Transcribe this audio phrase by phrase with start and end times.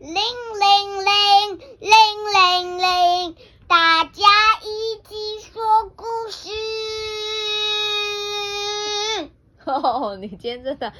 [0.00, 0.20] 铃铃
[1.04, 1.88] 铃铃
[2.32, 3.36] 铃铃，
[3.68, 4.22] 大家
[4.60, 6.50] 一起说故事。
[9.64, 10.92] 哦，你今天真的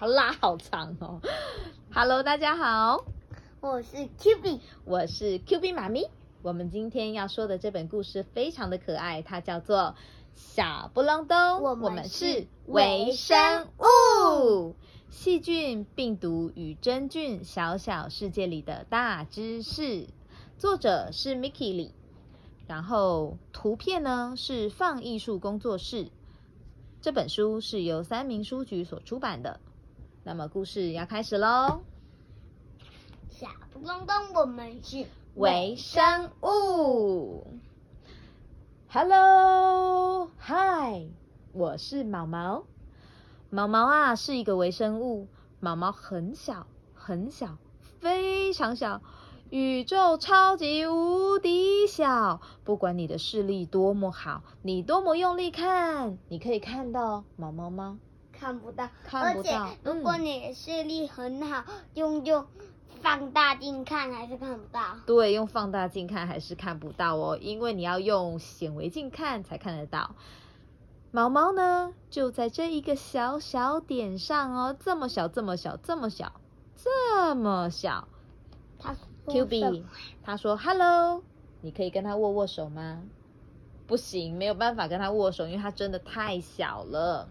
[0.00, 1.20] 拉好长哦。
[1.94, 3.04] Hello，大家好，
[3.60, 6.10] 我是 Q B，我是 Q B 妈咪。
[6.42, 9.78] 我们今天要说的这本故事非常的可爱，它叫做
[10.34, 14.74] 《小布隆咚》，我们是微生物。
[15.12, 20.06] 细菌、病毒与真菌，小小世界里的大知识。
[20.56, 21.92] 作者是 Mickey 李，
[22.66, 26.08] 然后图片呢是放艺术工作室。
[27.02, 29.60] 这本书是由三明书局所出版的。
[30.24, 31.82] 那么故事要开始喽！
[33.28, 37.46] 小不隆咚，我们是微生物。
[38.88, 40.30] Hello，Hi，
[41.52, 42.64] 我是毛毛。
[43.54, 45.28] 毛毛啊，是一个微生物。
[45.60, 47.58] 毛毛很小，很小，
[48.00, 49.02] 非常小，
[49.50, 52.40] 宇宙超级无敌小。
[52.64, 57.98] 不管你的视力多么好，你多么用力看，你可以看到毛毛吗？
[58.32, 59.64] 看不到，看不到。
[59.64, 62.46] 而且如果你的视力很好，用用
[63.02, 64.80] 放大镜看还是看不到。
[65.04, 70.14] 对，用放大镜看还是看不到哦，因为你要用显微镜看才看得到。
[71.14, 76.32] 毛毛呢，就在这一个小小点上哦，这么小，这么小，这么小，
[76.74, 78.08] 这么小。
[78.78, 78.96] 他
[79.26, 79.84] Q B，
[80.22, 81.22] 他说 Hello，
[81.60, 83.02] 你可以跟他握握手吗？
[83.86, 87.28] 不行，没有办法跟他握手，因为他真的太小了。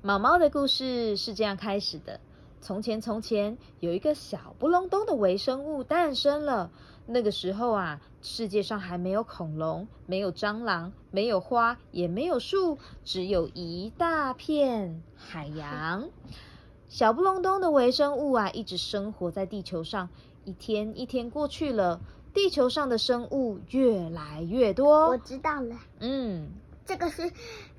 [0.00, 2.20] 毛毛的故事是这样开始的：
[2.60, 6.70] 从前，从前有一个小不隆咚的微生物诞生了。
[7.04, 16.08] 那个时候啊，世界上还没有恐龙，没有蟑螂，没有花，也没有树，只有一大片海洋。
[16.88, 20.08] 小不隆冬的微生物啊，一直生活在地球上。
[20.44, 22.00] 一天一天过去了，
[22.32, 25.08] 地球上的生物越来越多。
[25.08, 26.48] 我知道了，嗯，
[26.84, 27.32] 这个是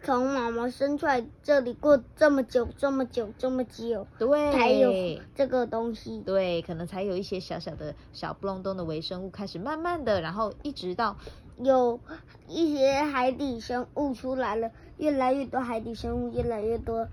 [0.03, 6.19] 从毛毛生出来，这里过这么久，这么久，这么久，对，才有这个东西。
[6.22, 11.16] 对，可能才有一些小小的小不隆咚的微生物开始慢慢的，然后一直到
[11.58, 12.02] 有
[12.50, 17.08] 一些海底生物出来了，越来越多海底生物，越来越多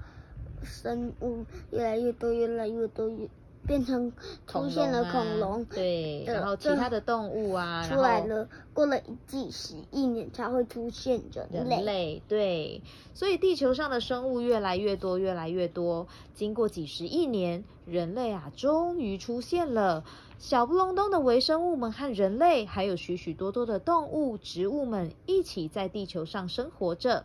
[0.64, 3.28] 生物，越来越多，越来越多，越
[3.70, 4.12] 变成
[4.48, 5.64] 出现了恐龙。
[5.66, 11.82] 对，然后其他的动物啊，出来了，过了几十亿年才会出现人人类。
[11.84, 12.82] 类对，
[13.14, 16.08] 所以地球上的生物越来越多，越来越多。
[16.34, 20.02] 经过几十亿年，人类啊，终于出现了。
[20.40, 27.24] 小不隆咚的微生物们和人类，还有许许多多的动物、植物们一起在地球上生活着。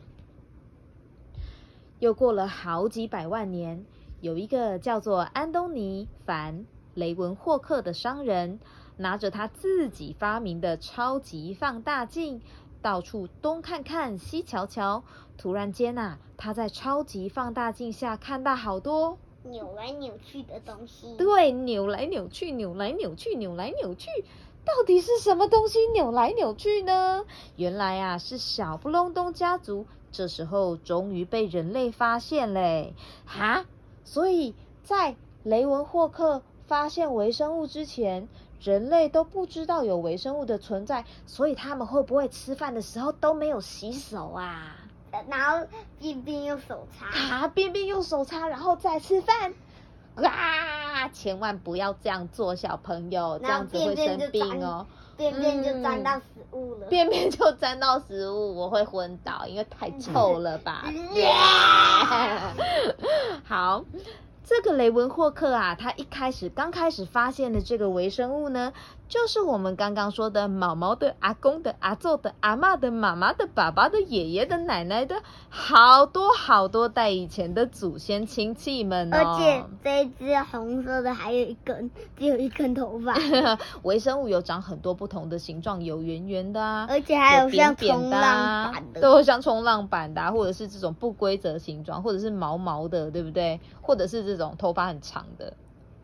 [1.97, 3.85] 又过了好几百万年，
[4.25, 6.61] 有一个叫做安东尼·凡·
[6.95, 8.59] 雷文霍克的商人，
[8.97, 12.41] 拿着他自己发明的超级放大镜，
[12.81, 15.03] 到处东看看西瞧瞧。
[15.37, 21.15] 突然间呐、他在超级放大镜下看到好多扭来扭去的东西。
[21.17, 24.09] 对，扭来扭去，扭来扭去，扭来扭去，
[24.65, 27.25] 到底是什么东西扭来扭去呢？
[27.57, 32.95] 原来啊，是小布隆咚家族，这时候终于被人类发现嘞！
[33.27, 33.65] 哈，
[34.05, 38.29] 所以在雷文霍克发现微生物之前，
[38.61, 44.77] 人类都不知道有微生物的存在，所以他们会不会吃饭的时候都没有洗手啊？
[45.29, 45.67] 然后
[45.99, 47.05] 便便用手擦。
[47.35, 49.53] 啊，便便用手擦，然后再吃饭。
[50.15, 51.09] 啊！
[51.09, 54.87] 千万不要这样做，小朋友，这样子会生病哦。
[55.17, 56.87] 便便就沾嗯到食物了。
[56.87, 60.85] 便便就沾到食物，我会昏倒，因为太臭了吧？
[63.45, 63.83] 好，
[64.45, 68.73] 这个雷文霍克啊，他一开始刚开始发现的这个微生物呢，
[69.09, 75.15] 就是我们刚刚说的毛毛的阿公的阿祖的阿妈的妈妈的爸爸的爷爷的奶奶的
[75.49, 79.17] 好多好多代以前的祖先亲戚们哦。
[79.17, 83.15] 而且这只红色的还有一根，只有一根头发，
[83.81, 89.01] 微生物有长很多不同的形状，有圆圆的啊，而且还有像冲浪啊板的。
[89.01, 93.59] 都有像冲浪板的、啊，或者是这种不规则形状，或者是毛毛的，对不对？
[93.81, 95.55] 或者是这种头发很长的，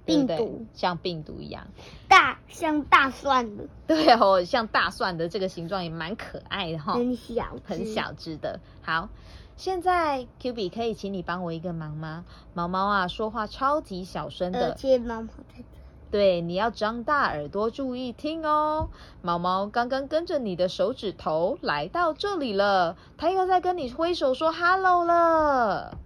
[0.05, 1.67] 病毒像病毒一样。
[2.07, 7.85] 大像大蒜的，对哦，像大蒜的这个形状也蛮可爱的哈、很小，很。
[7.85, 8.59] 小只的。
[8.81, 9.09] 好，
[9.55, 12.25] 现在 Q B 可以请你帮我一个忙吗？
[12.53, 15.63] 毛毛啊，说话超级小声而的，且毛毛在，
[16.09, 18.89] 对，你要张大耳朵注意听哦。
[19.21, 25.97] 毛毛刚刚跟着你的手指头来到这里了，他又在跟你挥手说 “hello” 了。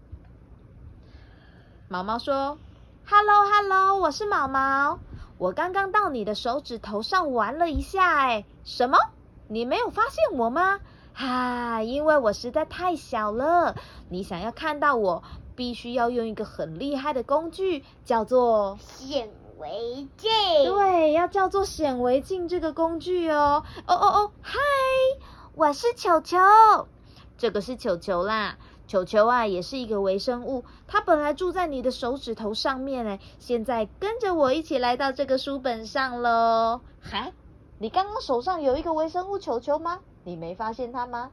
[1.88, 2.58] 毛毛说
[3.08, 4.98] ：“Hello Hello，我是毛毛，
[5.38, 8.98] 我刚刚到你的手指头上玩了一下，哎，什么？
[9.48, 10.80] 你没有发现我吗？
[11.14, 13.76] 哈，因为我实在太小了。
[14.10, 15.22] 你想要看到我，
[15.56, 19.30] 必须要用一个很厉害的工具，叫做显
[19.60, 20.32] 微镜。
[20.64, 23.64] 对，要叫做显微镜这个工具哦。
[23.86, 24.58] 哦哦哦，嗨，
[25.54, 26.40] 我是球球，
[27.38, 28.58] 这个是球球啦。
[28.88, 36.82] 球球啊，也是一个微生物，它本来住在你的手指头上面哎，现在跟着我一起来到这个书本上喽。
[37.02, 37.32] 哈，
[37.80, 40.00] 你刚刚手上有一个微生物球球吗？
[40.24, 41.32] 你没发现它吗？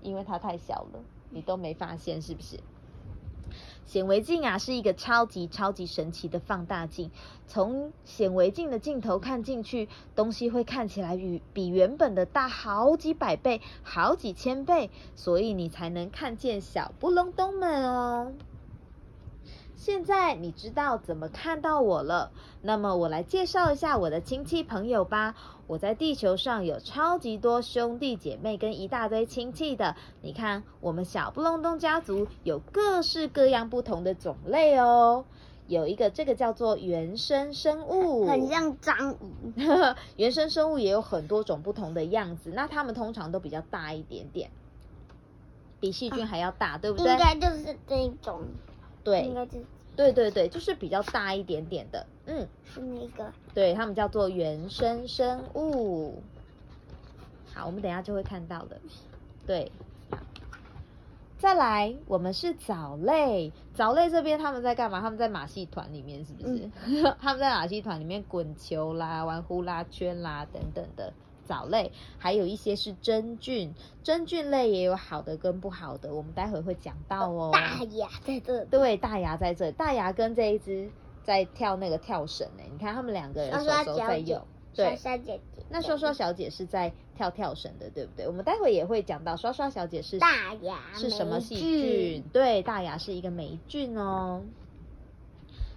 [0.00, 1.00] 因为它太小了，
[1.30, 2.58] 你都没发现是不是？
[3.84, 7.10] 显微镜啊，是一个超级超级神奇的放大镜。
[7.46, 18.32] 从显微镜的镜头看进去，东西会看起来与比原本的大好几百倍、好几千倍，所以你才能看见小不隆咚们哦。
[19.82, 22.30] 现在你知道怎么看到我了，
[22.60, 25.34] 那么我来介绍一下我的亲戚朋友吧。
[25.66, 29.96] 我在地球上有超级多兄弟姐妹跟一大堆亲戚的。
[30.20, 35.24] 你看，我们小布隆咚家族有各式各样不同的种类哦。
[35.66, 39.52] 有一个这个叫做原生生物，很像章鱼。
[40.14, 44.48] 原生生物也有很多种不同的样子，那它们通常都比较大一点点，
[45.80, 47.12] 比细菌还要大，对不对？
[47.12, 48.42] 应该就是这种。
[49.04, 49.58] 对，应该就
[49.94, 56.22] 对对对，就是比较大一点点的，嗯，是那个，对，他们叫做原生生物。
[57.52, 58.80] 好，我们等下就会看到的，
[59.46, 59.70] 对。
[61.38, 65.00] 再来，我们是藻类，藻类这边他们在干嘛？
[65.00, 66.70] 他们在马戏团里面，是不是？
[67.20, 71.12] 他们在马戏团里面滚球啦、玩呼啦圈啦等等的。
[71.44, 77.50] 藻类，还有一些是真菌，真菌类也有好的跟不好的，我们待会会讲到哦。
[77.52, 80.90] 大牙在这，对，大牙在这，大牙跟这一只
[81.22, 84.40] 在跳那个跳绳呢，你看他们两个人手手在用，
[84.74, 88.26] 对，刷刷姐姐，那刷刷小姐是在跳跳绳的，对不对？
[88.26, 92.24] 我们待会也会讲到刷刷小姐是大牙是什么细菌？
[92.32, 94.42] 对，大牙是一个霉菌哦。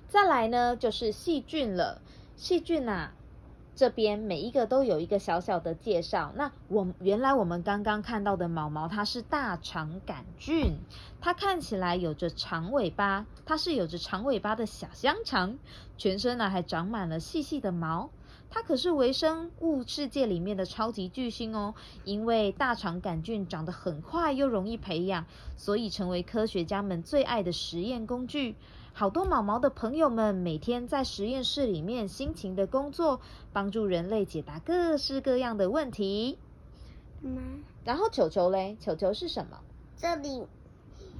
[0.07, 2.01] 再来呢，就是细菌了，
[2.35, 3.13] 细菌啊。
[3.75, 6.31] 这边每一个都有一个小小的介绍。
[6.35, 10.77] 那我原来我们刚刚看到的毛毛，它是大肠杆菌，
[11.19, 15.57] 它看起来有着长尾巴，它是有着长尾巴的小香肠，
[15.97, 18.09] 全身呢还长满了细细的毛。
[18.49, 21.73] 它可是微生物世界里面的超级巨星哦，
[22.05, 25.25] 因为大肠杆菌长得很快又容易培养，
[25.57, 28.55] 所以成为科学家们最爱的实验工具。
[28.97, 33.19] 好多毛毛的朋友们每天在实验室里面辛勤的工作，
[33.51, 36.37] 帮助人类解答各式各样的问题。
[37.21, 39.59] 嗯，然后球球嘞，球球是什么？
[39.97, 40.45] 这里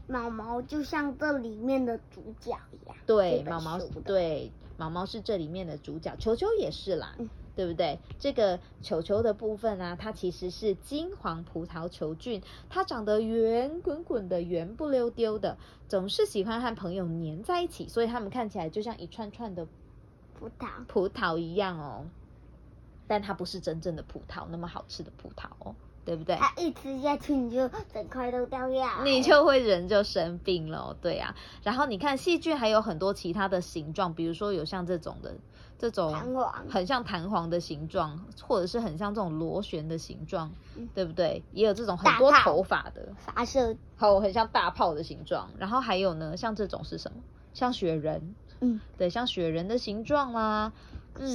[0.08, 2.96] 毛毛就像这里面的主角一样。
[3.06, 7.14] 对，毛毛对，毛毛是这里面的主角，球球也是啦。
[7.56, 8.00] 对不对？
[8.20, 15.58] 这个球球的部分呢，它其实是金黄葡萄球菌，它长得圆滚滚的、圆不溜丢的，
[15.88, 19.66] 总是喜欢和朋友黏在一起，所以它们看起来就像一串串的
[20.38, 22.06] 葡萄葡萄一样哦。
[23.08, 26.36] 但它不是真正的葡萄，那么好吃的葡萄哦，对不对？
[26.36, 31.36] 它一吃下去，你就整块都掉下来，你就会人就生病了，对啊。
[31.64, 35.36] 然后你看细菌还有很多其他的形状，比如说有像这种的。
[35.78, 36.14] 这种
[36.70, 40.52] 很像弹簧的形状，或者是很像这种螺旋的形状，
[40.94, 41.44] 对不对？
[41.52, 45.50] 也有这种很多头发的发射，好，很像大炮的形状。
[45.58, 47.18] 然后还有呢，像这种是什么？
[47.54, 50.72] 像雪人，嗯，对，像雪人的形状啦，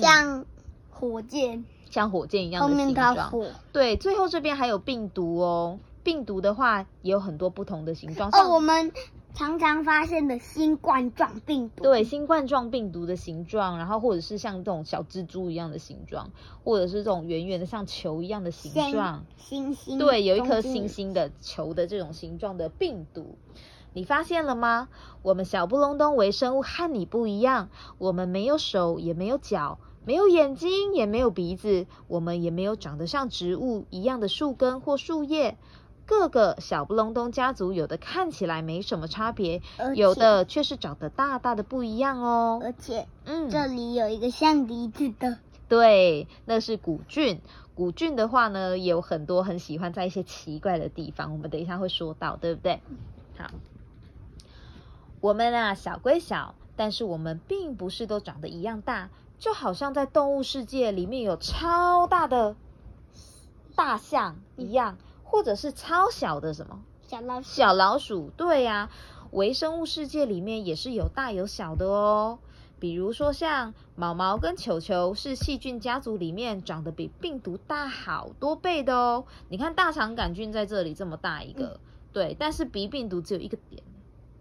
[0.00, 0.44] 像
[0.90, 3.32] 火箭，像火箭一样的形状。
[3.73, 8.30] 对，最后这边还有病毒哦，病毒的话也有很多不同的形状。
[8.30, 8.92] 哦，我们。
[9.32, 16.30] 常常发现的新冠状病毒，对新冠状病毒的形状，然后或者是像这种小蜘蛛一样的形状，
[16.64, 23.38] 或者是这种圆圆的像球一样的形状，星星，对，有一颗星星的球的这种形状的病毒，
[23.94, 24.88] 你发现了吗？
[25.22, 35.56] 我们小不隆冬微生物和你不一样，我们没有手，也没有脚，没有眼睛，也没有鼻子，我们也没有长得像植物一样的树根或树叶。
[36.10, 39.62] 各个小不隆咚家族，有的看起来没什么差别，
[39.94, 42.60] 有的却是长得大大的不一样哦。
[42.64, 45.38] 而且，嗯，这里有一个像梨子的，
[45.68, 47.40] 对，那是古菌。
[47.76, 52.80] 古菌的话呢，有很多很喜欢在一些奇怪的地方，我们等一下会说到，对不对？
[53.38, 53.48] 好，
[55.20, 62.56] 我们啊小归小，但是我们并不是都长得一样大，就好像在动物世界里面有超大的
[63.76, 64.98] 大象一样。
[65.30, 67.49] 或者是超小的什么小老鼠？
[67.49, 68.90] 小老鼠，对呀，
[69.30, 72.38] 微生物世界里面也是有大有小的哦。
[72.80, 79.26] 比如说像毛毛跟球球是细菌家族里面长得比病毒大好多倍的哦。
[79.50, 81.78] 你看大肠杆菌在这里这么大一个，
[82.12, 83.82] 对，但是鼻病毒只有一个点，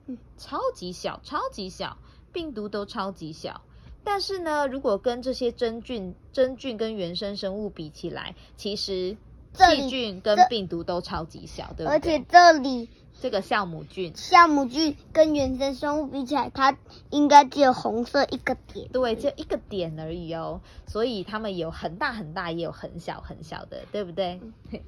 [0.08, 1.98] 嗯超级小，超级小，
[2.32, 3.62] 病毒都超级小。
[4.02, 9.18] 但是呢，如果跟这些真菌、真菌跟原生生物比起来，其实
[9.60, 11.94] 细菌跟病毒都超级小，对不对？
[11.94, 12.90] 而且这里
[13.20, 16.78] 这个酵母菌，酵母菌跟原生生物比起来，它
[17.10, 18.88] 应该只有红色一个点。
[18.90, 24.40] 对，就一个点而已哦，所以它们有很大很大，也有很小很小的，对不对？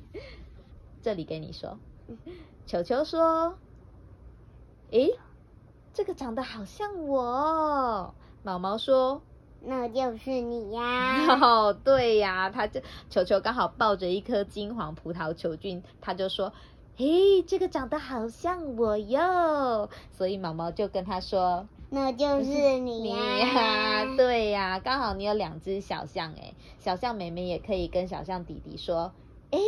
[1.03, 1.77] 这里给你说，
[2.65, 3.55] 球球说
[4.91, 5.17] ：“诶，
[5.93, 8.13] 这个长得好像我哦。”
[8.43, 9.21] 毛毛说
[9.63, 16.51] 那就是你呀、： “哦，对呀。”他就球球刚好抱着一颗金黄葡萄球菌，他就说
[16.97, 29.13] ：“嘿，这个长得好像我哟。”所以毛毛就跟他说：“那就是你 你呀、呀、对呀、刚好你有两只小象哎，小象妹妹也可以跟小象弟弟说，
[29.51, 29.59] 哎，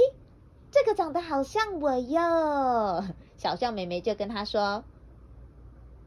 [0.71, 3.03] 这个长得好像我哟。
[3.37, 4.83] 小象妹妹就跟他说，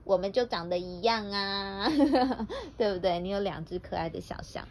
[0.06, 1.90] 我们就长得一样啊，
[2.78, 3.18] 对不对？
[3.18, 4.66] 你有两只可爱的小象。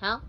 [0.00, 0.22] 好，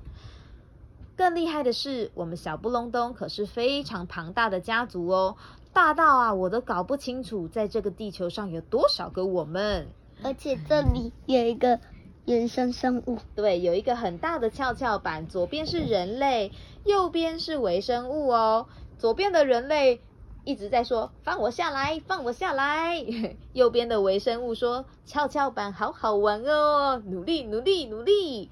[1.15, 5.37] 更厉害的是，我们小布隆咚可是非常庞大的家族哦，
[5.71, 9.87] 大到啊，我都搞不清楚在这个地球上有多少个我们。
[10.23, 11.79] 而且这里有一个
[12.25, 16.51] 原生生物，对，有一个很大的跷跷板，左边是人类，
[16.83, 18.67] 右边是微生物哦。
[18.97, 20.01] 左边的人类
[20.45, 23.03] 一直在说“放我下来，放我下来”，
[23.53, 28.49] 右边的微生物说“跷跷板好好玩哦，努力努力努力”。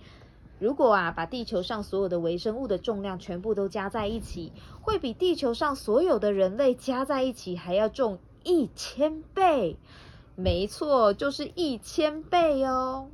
[0.60, 9.78] 如果啊，把地球上所有的微生物的重量全部都加在一起，会比地球上所有的人类加在一起还要重一千倍。
[10.36, 13.08] 没错，就是一千倍哦。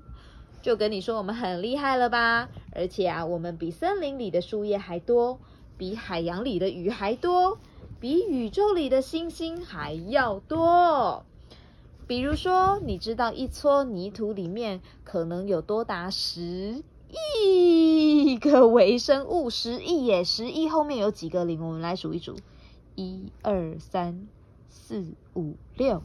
[0.62, 2.50] 就跟你说，我们很厉害了吧？
[2.74, 5.40] 而且啊，我们比森林里的树叶还多，
[5.78, 7.58] 比海洋里的鱼还多，
[8.00, 11.26] 比宇宙里的星星还要多。
[12.08, 16.82] 比如说，你知道一撮泥土里面可能有多达十
[17.38, 19.50] 亿个微生物？
[19.50, 20.24] 十亿耶！
[20.24, 21.62] 十亿后面有几个零？
[21.64, 22.36] 我们来数一数：
[22.96, 24.28] 一二三
[24.70, 26.02] 四五六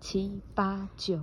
[0.00, 1.18] 七八九，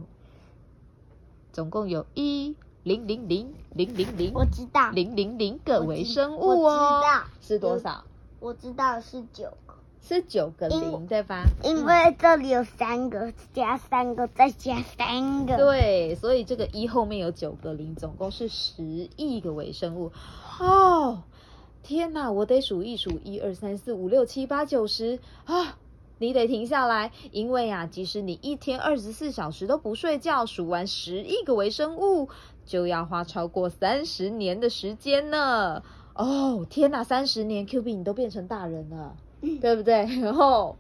[1.54, 7.24] 总共有一零零零零零零我知道，零零零个微生物哦知道。
[7.42, 8.04] 是多少？
[8.40, 9.69] 我知道是九个，
[10.16, 11.44] 是九个因零，对吧？
[11.64, 15.56] 因为这里有三个，加三个，再加三个。
[15.56, 18.84] 对，所以这个一后面有九个零，总共是十
[19.16, 20.12] 亿个微生物。
[20.60, 21.22] 哦，
[21.84, 25.78] 天哪，我得数一数，一二三四五六七八九十啊！
[26.18, 32.28] 你得停下来，因为啊，即使你一天二十四小时都不睡觉，数完十亿个微生物，
[32.66, 35.84] 就要花超过三十年的时间呢。
[36.16, 39.16] 哦，天哪，三十年，Q B 你都变成大人了，
[39.62, 40.06] 对不对？
[40.22, 40.78] 然后。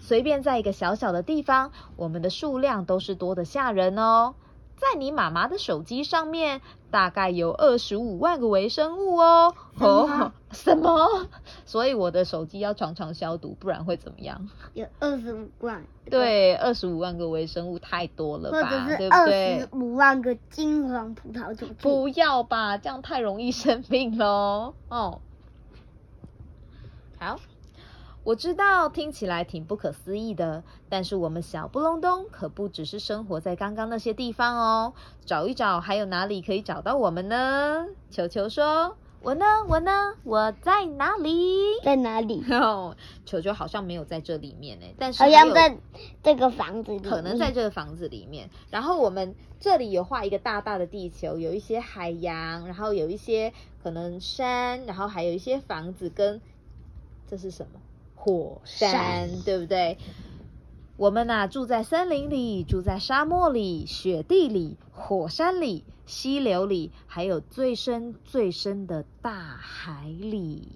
[0.00, 4.34] 随便在一个小小的地方，我们的数量都是多的吓人哦。
[4.76, 9.54] 在你妈妈的手机上面，大概有二十五万个微生物哦。
[9.78, 11.26] 哦， 什么？
[11.66, 14.48] 所以我的手机要常常消毒，不然会怎么样？
[14.72, 18.86] 有二十五万，，对，二十五万个微生物太多了吧？
[18.96, 19.68] 对不对十？
[19.72, 21.66] 五万个金黄葡萄球。
[21.82, 24.72] 不要吧，这样太容易生病喽。
[24.88, 25.20] 哦，
[27.18, 27.38] 好，
[28.28, 34.92] 我知道听起来挺不可思议的，但是我们小布隆咚可不只是生活在刚刚那些地方哦。
[35.24, 37.86] 找一找，还有哪里可以找到我们呢？
[38.10, 38.94] 球球说
[39.24, 42.44] ：“我呢，我呢，我在哪里？”在哪里？
[42.52, 42.94] 哦，
[43.24, 45.78] 球球好像没有在这里面呢，但是好像在
[46.22, 47.10] 这个房子里面。
[47.10, 48.50] 可能在这个房子里面。
[48.70, 56.38] 然后我们这里有画一个大大的地球，有一些海洋，然后有一些可能山，然后还有一些房子跟
[57.26, 57.80] 这是什么
[58.20, 59.96] 火山，对不对？
[60.96, 70.68] 我们呐、住在森林里，住在沙漠里、雪地里、火山里、溪流里，还有最深最深的大海里。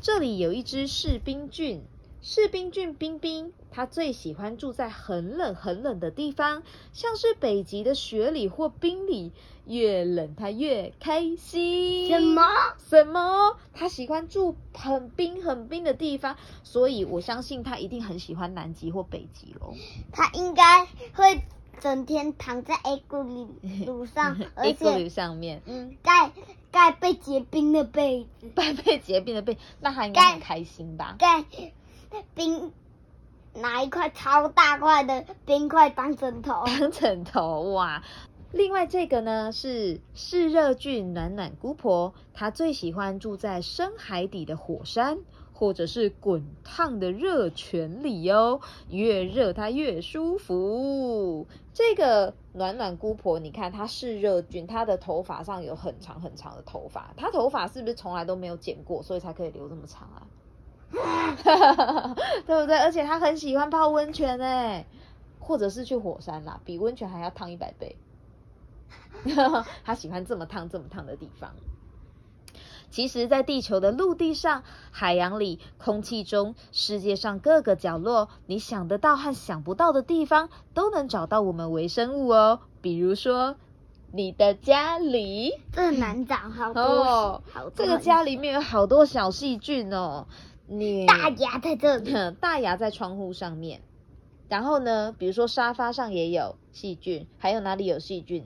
[0.00, 1.82] 这里有一只士兵菌，
[2.20, 9.32] 士兵菌冰冰，它最喜欢住在很冷很冷的地方，像是北极的雪里或冰里，
[9.66, 12.08] 越冷他越开心。
[12.08, 12.42] 什么？
[12.78, 13.56] 什么？
[13.74, 19.74] 他喜欢住很冰很冰的地方，所以我相信他一定很喜欢南极或北极喽。
[20.12, 21.42] 他应该会
[21.80, 26.32] 整天躺在 A 股里 路上，而一个且上面，嗯，盖
[26.72, 31.16] 盖被结冰的被子， 被被结冰的被，那他应该很开心吧？
[31.18, 31.44] 盖
[32.34, 32.72] 冰
[33.60, 36.64] 拿一块超大块的冰块当枕头。
[36.66, 38.02] 当枕头哇！
[38.50, 45.18] 另外这个呢是嗜热菌暖暖姑婆，她最喜欢住在深海底的火山，
[45.52, 51.46] 或者是滚烫的热泉里哦，越热它越舒服。
[51.74, 60.26] 这个暖暖姑婆，你看她嗜热菌，她的头发上有很长很长的头发，她头发是不是从来都没有剪过，所以才可以留这么长啊？
[62.46, 62.78] 对不对？
[62.78, 64.86] 而且他很喜欢泡温泉哎，
[65.38, 67.96] 或者是去火山啦，比温泉还要烫一百倍。
[69.84, 71.52] 他喜欢这么烫、这么烫的地方。
[72.90, 82.60] 其实，在地球的陆地上、海洋里、空气中、世界上各个角落，你想得到和想不到的地方，都能找到我们微生物哦。
[82.80, 83.56] 比如说，
[84.10, 90.26] 你的家里，这难找，好多，哦好多这个家里面有好多小细菌哦。
[90.68, 93.80] 你大牙在这里， 大牙在窗户上面，
[94.48, 98.44] 然后呢，比如说沙发上也有细菌，还有哪里有细菌？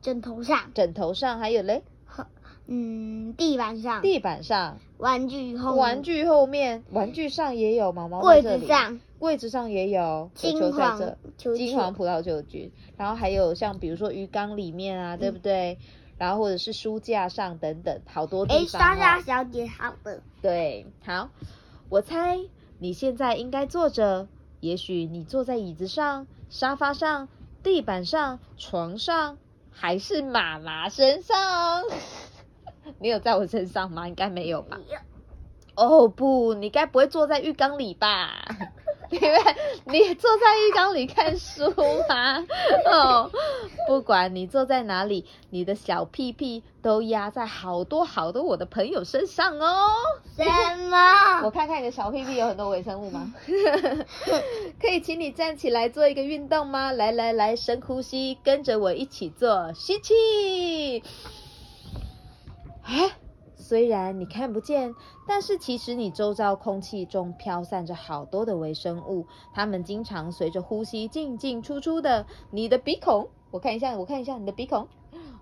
[0.00, 1.84] 枕头上，枕头上还有嘞，
[2.66, 11.16] 嗯，地板上，地板上、玩具后，玩具后面、玩具上也有毛毛在柜子上，柜子上也有球金黄
[11.54, 15.78] 金黄葡萄球菌，然后还有像比如说鱼缸里面啊，对不对？
[16.22, 19.22] 然后或者是书架上等等，好多地哎，方、莎莎哦。
[19.26, 21.30] 小姐，好的，对，好，
[21.88, 22.38] 我猜
[22.78, 24.28] 你现在应该坐着，
[24.60, 27.26] 也许你坐在椅子上、沙发上、
[27.64, 29.36] 地板上、床上，
[29.72, 31.82] 还是妈妈身上？
[33.02, 34.06] 你有在我身上吗？
[34.06, 34.78] 应该没有吧？
[35.74, 38.44] 哦不，你该不会坐在浴缸里吧？
[39.12, 39.38] 因为
[39.84, 41.70] 你坐在浴缸里看书
[42.08, 42.44] 吗？
[42.90, 43.30] 哦，
[43.86, 49.88] 不管你坐在哪里，你的小屁屁都压在好多好多我的朋友身上哦。
[50.36, 50.44] 什
[50.88, 51.42] 么？
[51.44, 53.34] 我看看你的小屁屁有很多微生物吗？
[54.80, 56.90] 可以请你站起来做一个运动吗？
[56.90, 61.02] 来来来，深呼吸，跟着我一起做，吸气。
[62.82, 62.90] 啊，
[63.72, 64.94] 虽然你看不见，
[65.26, 73.30] 但是其实你周遭空气中飘散着好多的微生物，它们经常随着呼吸进进出出的你的鼻孔。
[73.50, 74.88] 我看一下，我看一下你的鼻孔。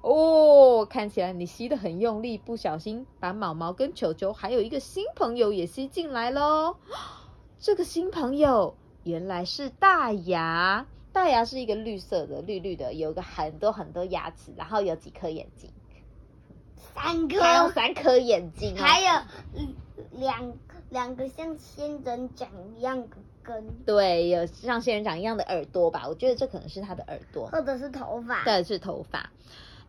[0.03, 6.77] 哦，看起来你吸得很用力，不小心把毛毛跟球球还有一个新朋友也吸进来喽。
[7.59, 15.73] 这个新朋友原来是大牙，大牙是一个绿色的，绿绿的，有个很多很多牙齿，然后有几颗眼睛，
[16.95, 19.09] 三还有颗，三颗眼睛、哦，还有
[19.57, 19.75] 嗯
[20.13, 20.53] 两
[20.91, 26.07] 两个像仙人掌一样的根，对，有像仙人掌一样的耳朵吧？
[26.09, 27.47] 我觉得这可能是它的耳朵。
[27.49, 28.45] 或者是头发。
[28.45, 29.31] 对，是头发。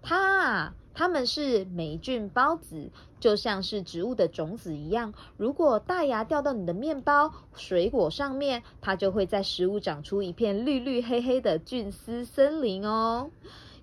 [0.04, 5.14] 它啊，它们是霉菌孢子，就像是植物的种子一样。
[5.38, 13.30] 如果大牙掉到你的面包、水果上面，它就会在食物长出一片绿绿黑黑的菌丝森林哦。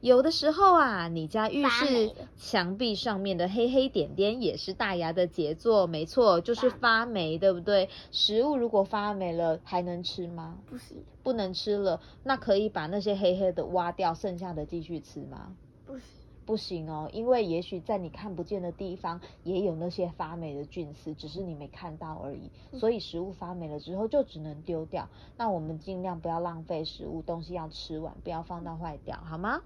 [0.00, 7.88] 有的时候啊，你家浴室了墙壁上面的黑黑点点也是大牙的杰作，没错，就是发霉，对不对？
[8.12, 10.58] 食物如果发霉了，还能吃吗？
[10.66, 15.56] 不行，不能吃了，那可以把那些黑黑的挖掉，剩下的继续吃吗？
[15.84, 16.02] 不行，
[16.46, 22.52] 不行哦，因为也许在你看不见的地方也有那些发霉的菌丝，只是你没看到而已。
[22.78, 25.08] 所以食物发霉了之后就只能丢掉。
[25.36, 29.60] 那我们尽量不要浪费食物，东西要吃完，不要放到坏掉，好吗？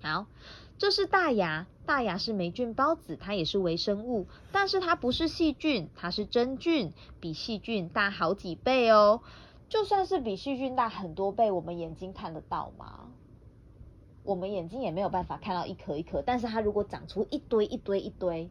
[0.00, 0.26] 好，
[0.78, 9.22] 这是大牙，大牙是霉菌孢子，它也是微生物，但是它不是细菌，它是真菌，比细菌大好几倍哦。
[9.68, 13.10] 就算是比细菌大很多倍，我们眼睛看得到吗？
[14.22, 18.48] 我们眼睛也没有办法看到一颗一颗，但是它如果长出一堆一堆一堆，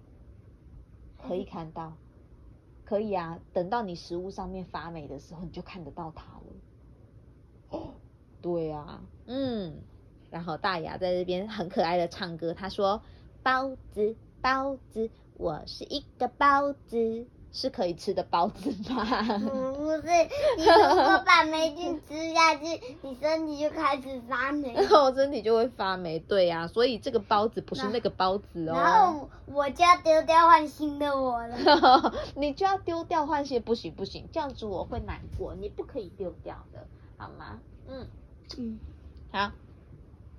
[1.17, 1.93] 可以看到，
[2.83, 3.39] 可以啊。
[3.53, 6.43] 等到你食物上面发霉的时候，你就看得到它了。
[7.69, 7.93] 哦，
[8.41, 9.77] 对啊，嗯。
[10.29, 13.01] 然后大牙在这边很可爱的唱歌，他说
[13.43, 19.05] ：“包子，包子，我是一个包子，是可以吃的包子吗？”
[19.73, 20.01] 不是，
[20.57, 22.65] 你如果把霉菌吃下去，
[23.01, 24.73] 你身体就开始发霉。
[24.73, 28.73] 然 后身体就会发霉，对呀、啊，所以这个包子不是那个包子哦。
[28.75, 31.57] 然后我就要丢掉换新的我了。
[32.35, 36.85] 你就要丢掉换些，不行不行，这样子我会难过，你不可以丢掉的，
[37.15, 37.59] 好吗？
[37.87, 38.05] 嗯，
[38.57, 38.79] 嗯，
[39.31, 39.51] 好。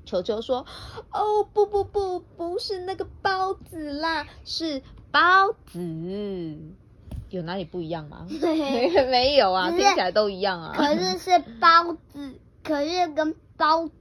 [0.09, 0.65] 球球说
[1.13, 6.57] ：“哦，不不不，不是那个包子啦，是包子。
[7.29, 8.27] 有哪里不一样吗？
[9.11, 10.73] 没有啊，只听起来都一样啊。
[10.75, 13.93] 可是是包子，可是跟包子。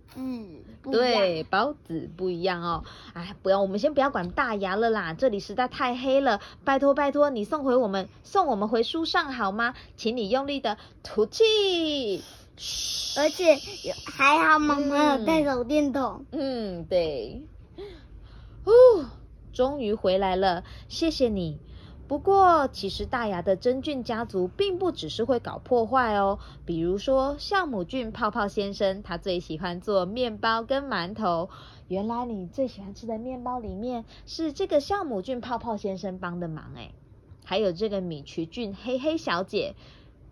[0.89, 2.85] 对，包子不一样哦。
[3.11, 6.39] 哎，不要，我们先不要管大牙了啦，这里实在太黑了。
[6.63, 9.73] 拜托拜托，你送回我们，送我们回书上好吗？
[9.97, 12.23] 请你用力的吐气，
[13.17, 13.55] 而且
[13.87, 16.25] 有还好妈妈有带手电筒。
[16.31, 17.43] 嗯，对。
[18.65, 18.71] 哦，
[19.53, 21.59] 终于回来了，谢谢你。
[22.07, 26.39] 不过，其实大牙的真菌家族并不只是会搞破坏哦。
[26.65, 31.49] 比如说，酵母菌泡泡先生，他最喜欢做面包跟馒头。
[31.89, 36.91] 原来你最喜欢吃的面包里面是这个酵母菌泡泡先生帮的忙哎。
[37.43, 39.75] 还有这个米曲菌黑黑小姐，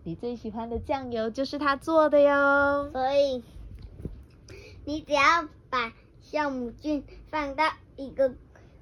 [0.06, 2.90] 你最喜欢的酱油就是他做的哟。
[2.92, 3.42] 所以，
[4.84, 5.92] 你只要把
[6.22, 8.32] 酵母菌放到一个。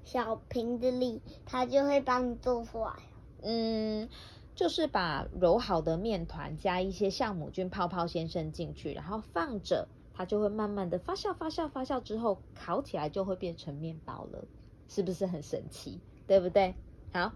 [0.07, 2.93] 小瓶子里，它就会帮你做出来。
[3.41, 4.11] 嗯，
[4.55, 14.45] 就是把揉好的面团加一些酵母菌泡泡先生进去，然后放着，它就会慢慢的发酵、发酵、发酵之后，烤起来就会变成面包了，
[14.89, 15.99] 是不是很神奇？
[16.27, 16.75] 对不对？
[17.15, 17.33] 好。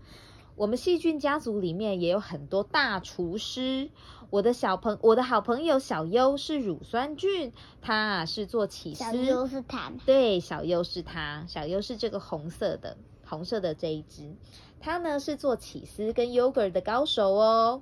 [0.58, 3.90] 我们细菌家族里面也有很多大厨师。
[4.28, 9.04] 我的小朋，我的好朋友小优是乳酸菌，他是做起司。
[9.04, 9.92] 小优是他。
[10.04, 14.34] 对，小优是他，小优是这个红色的，红色的这一只。
[14.80, 17.80] 他呢是做起司跟 yogurt 的高手哦。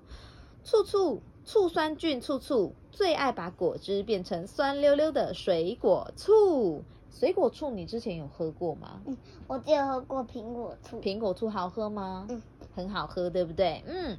[0.63, 6.85] 醋醋醋酸菌醋醋最爱把果汁变成酸溜溜的水果醋。
[7.11, 9.01] 水果醋你之前有喝过吗？
[9.07, 11.01] 嗯，我只有喝过苹果醋。
[11.01, 12.27] 苹果醋好喝吗？
[12.29, 12.43] 嗯。
[12.77, 13.83] 很好喝，对不对？
[13.87, 14.19] 嗯，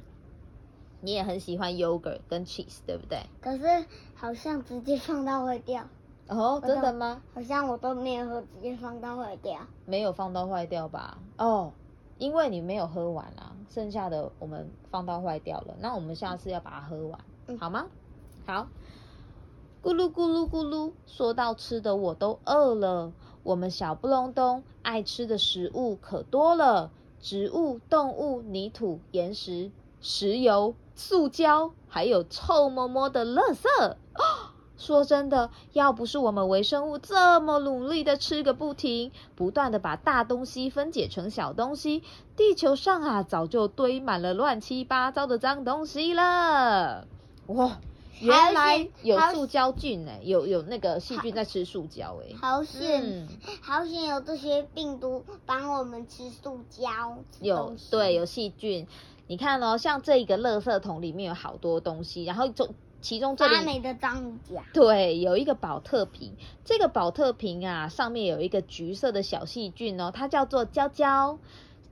[1.00, 3.20] 你也很喜欢 yogurt 跟 cheese，对不对？
[3.40, 5.84] 可是好像直接放到会掉。
[6.26, 7.22] 哦，真的吗？
[7.32, 9.60] 好像我都没有喝，直接放到坏掉。
[9.86, 11.18] 没有放到坏掉吧？
[11.38, 11.72] 哦，
[12.18, 15.76] 因为你没有喝完啊，剩下的我们放到坏掉了。
[15.78, 17.20] 那我们下次要把它喝完，
[17.58, 17.86] 好吗？
[18.44, 18.66] 好。
[19.80, 23.12] 咕噜咕噜咕噜，说到吃的，我都饿了。
[23.44, 26.90] 我们小布隆咚爱吃的食物可多了。
[27.20, 33.96] 植物、动物、泥土、岩石、石油、塑胶，还有臭摸摸的垃圾。
[34.76, 42.04] 说真的，要不是我们微生物这么努力的吃个不停，不断的把大东西分解成小东西，
[42.36, 47.08] 地球上啊早就堆满了乱七八糟的脏东西了。
[47.48, 47.78] 哇！
[48.20, 53.28] 原来有塑胶菌哎，有有那个细菌在吃塑胶哎，好险，
[53.60, 57.18] 好险有这些病毒帮我们吃塑胶。
[57.40, 58.86] 有对有细菌，
[59.26, 71.38] 你看哦，像这一个垃圾桶里面有好多东西，然后中其中这里发霉的脏甲，对，有一个保特瓶，这个保特瓶啊上面有一个橘色的小细菌哦，它叫做胶胶。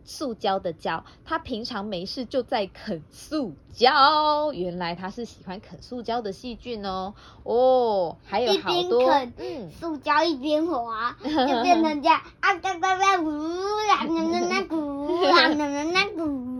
[0.06, 4.52] 塑胶的胶，它平常没事就在啃塑胶。
[4.54, 7.12] 原来它是喜欢啃塑胶的细菌哦。
[7.42, 16.56] 哦，还有好多，嗯，塑胶一边滑， 就变成这样啊嘎嘎嘎呜啦啦啦啦咕啦啦啦啦咕。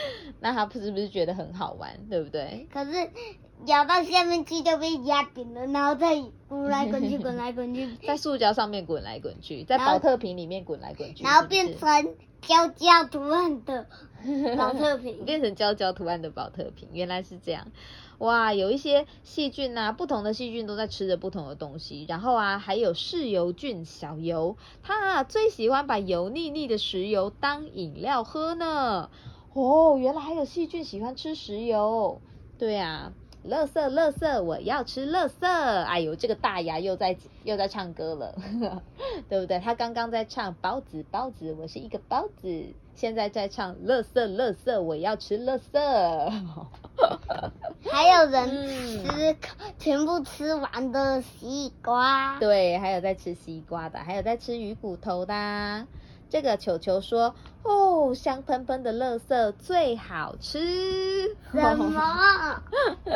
[0.40, 2.66] 那它是不是觉得很好玩，对不对？
[2.72, 3.10] 可是
[3.66, 12.14] 咬到下面去就被压扁了，然后再滚来滚去，滚来滚去， 在塑胶上面滚来滚去，在保特瓶里面滚来滚去，然后变成。
[12.40, 13.86] 胶胶图案的
[14.56, 17.66] 保特瓶 变成胶胶图案的保特瓶，原来是这样。
[18.16, 22.06] 哇，有一些细菌呐，不同的细菌都在吃着不同的东西。
[22.08, 29.10] 然后啊，还有嗜油菌小油，它啊最喜欢把油腻腻的石油当饮料喝呢。
[29.52, 32.22] 哦，原来还有细菌喜欢吃石油。
[32.58, 33.12] 对呀。
[33.42, 35.46] 乐色乐色，我要吃乐色。
[35.46, 38.34] 哎呦，这个大牙又在又在唱歌了，
[39.28, 39.58] 对不对？
[39.58, 42.66] 他刚刚在唱包子包子，我是一个包子。
[42.94, 45.80] 现在在唱乐色乐色，我要吃乐色。
[47.90, 48.50] 还有人
[49.06, 49.36] 吃
[49.78, 52.38] 全部吃完的西瓜。
[52.38, 55.86] 对，还有在吃西瓜的，还有在吃鱼骨头的。
[56.30, 62.62] 这个球球说：“哦，香喷喷的乐色最好吃。”什么？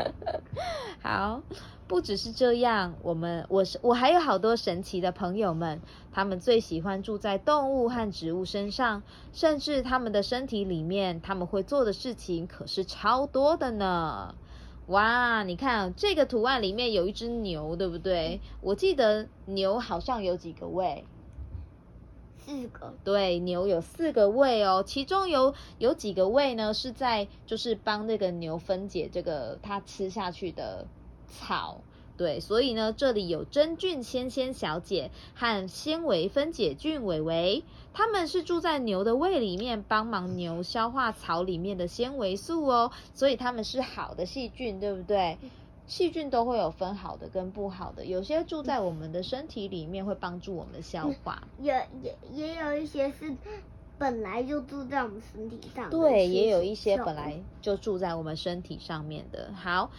[1.00, 1.40] 好，
[1.86, 5.80] 不只是这样，我们我是我还有好多神奇的朋友们，
[6.12, 14.34] 他们最喜欢住在动物和植物身上，甚至他们的身体里面，他们会做的事情可是超多的呢。
[14.88, 18.40] 哇，你看这个图案里面有一只牛，对不对？
[18.60, 21.04] 我记得牛好像有几个胃。
[22.44, 26.74] 四个对牛有四个胃哦，其中有有几个胃呢？
[26.74, 30.86] 是在就是帮那个牛分解这个它吃下去的
[31.26, 31.80] 草，
[32.16, 45.38] 对，所以呢，这里有真菌纤纤小姐和纤维分解菌伟伟，他们是住在牛的胃里面，帮忙牛消化草里面的纤维素哦，所以他们是好的细菌，对不对？
[45.86, 53.36] 细菌都会有分好的跟不好的，有些住在我们的身体里面会帮助我们消化，也也也有一些是
[53.98, 55.90] 本来就住在我们身体上。
[55.90, 59.52] 对，也有一些本来就住在我们身体上面的。
[59.54, 59.90] 好，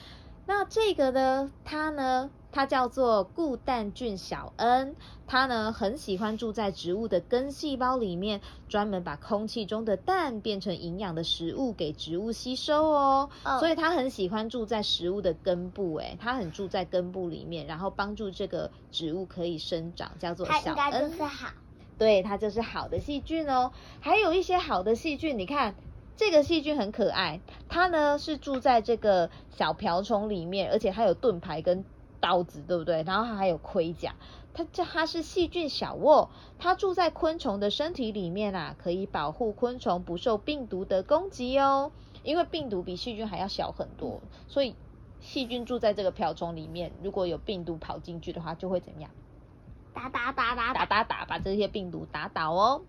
[0.47, 4.95] 那这个呢，它呢，它叫做固氮菌小恩，
[5.27, 8.39] 它呢很喜欢住在植物的根细胞里面，
[8.69, 13.29] 专门把空气中的氮变成营养的食物给植物吸收哦。
[13.43, 21.11] 哦所以它很喜欢住在食物的根部，诶，它很住在根部里面，然后帮助这个植物可以生长，叫做小它应该就恩。
[21.11, 21.49] 是好。
[21.97, 23.73] 对，它就是好的细菌哦。
[23.99, 25.75] 还有一些好的细菌，你看
[26.15, 31.83] 这个细菌很可爱，它呢是住在这个小瓢虫里面，而且它有盾牌跟
[32.25, 33.03] 刀子，对不对？
[33.03, 34.15] 然后它还有盔甲。
[34.55, 41.91] 它这它是细菌小沃，它住在昆虫的身体里面啊，可以保护昆虫不受病毒的攻击哦。
[42.23, 44.75] 因为病毒比细菌还要小很多，所以
[45.19, 49.11] 细菌住在这个瓢虫里面，如果有病毒跑进去的话，就会怎么样？
[49.93, 52.81] 打打打打打打打，把这些病毒打倒哦。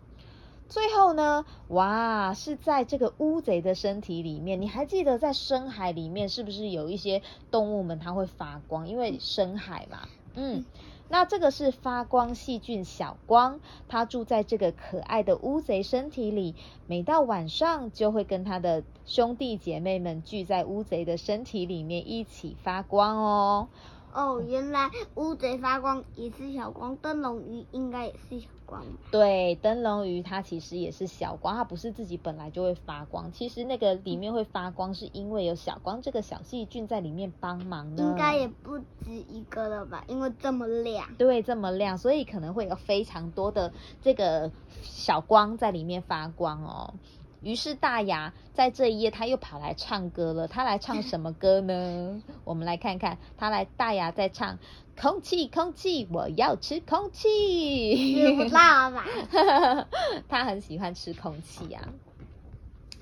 [0.68, 4.60] 最后呢，哇，是在这个乌贼的身体里面。
[4.60, 8.88] 你还记得在深海里面是不是有一些动物们它会发光？
[8.88, 10.64] 因为深海嘛，嗯。
[11.08, 16.56] 那这个是发光细菌小光，它住在这个可爱的乌贼身体里，
[16.88, 23.68] 每到晚上就会跟它的兄弟姐妹们聚在乌贼的身体里面一起发光哦。
[24.12, 28.84] 哦，原来乌贼发光也是小光，灯笼鱼应该也是小光。
[29.10, 33.32] 对，灯笼鱼它其实也是小光，它不是自己本来就会发光。
[33.32, 38.02] 其实那个里面会发光，是因为有小光这个小细菌在里面帮忙呢。
[38.02, 38.84] 应该也不止
[39.28, 40.04] 一个了吧？
[40.08, 41.14] 因为这么亮。
[41.16, 44.50] 对，这么亮，所以可能会有非常多的这个
[44.82, 46.94] 小光在里面发光哦。
[47.40, 50.48] 于是大牙在这一页，他又跑来唱歌了。
[50.48, 52.22] 他来唱什么歌呢？
[52.44, 54.58] 我们来看看，他来大牙在唱
[55.00, 58.14] “空气，空气，我要吃空气”。
[58.16, 59.06] 知不到吧？
[60.28, 61.88] 他很喜欢吃空气呀、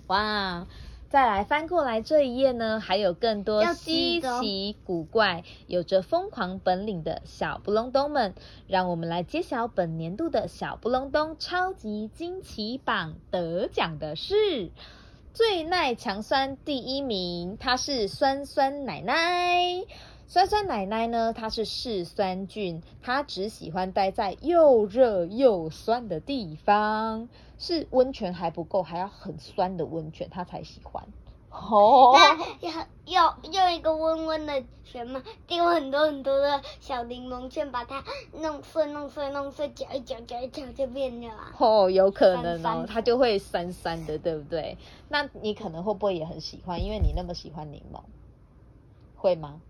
[0.09, 0.67] 哇！
[1.15, 8.35] 再来翻过来这一页呢，还有更多稀奇古怪、有着疯狂本领的小布隆冬们。
[8.67, 14.35] 让我们来揭晓本年度的小布隆冬超级惊奇榜得奖的是
[15.33, 19.85] 最耐强酸第一名，它是酸酸奶奶。
[20.27, 31.07] 酸酸奶奶呢，它是嗜酸菌，它只喜欢待在又热又酸的地方，是温泉还不够，还要很酸的温泉，它才喜欢。
[31.51, 41.53] 哦，那要要用一个温温的泉嘛，丢很多很多的小柠檬圈，把它弄碎、弄碎、弄碎，搅一搅、搅一搅就变了啊。
[41.59, 44.79] 哦，有可能哦，酸酸它就会酸酸的，对不对？
[45.09, 46.83] 那你可能会不会也很喜欢？
[46.83, 48.01] 因为你那么喜欢柠檬，
[49.15, 49.61] 会吗？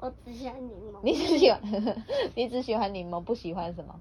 [0.00, 1.60] 我只喜欢柠檬，你只喜欢
[2.36, 4.00] 你只喜欢柠檬，不喜欢什么？